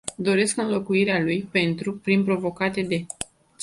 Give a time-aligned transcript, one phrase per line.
[0.17, 3.05] Doresc înlocuirea lui "pentru” prin "provocate de”.